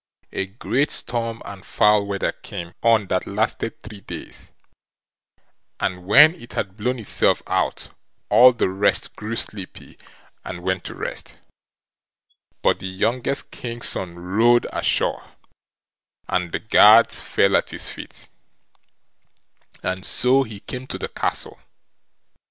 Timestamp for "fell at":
17.19-17.69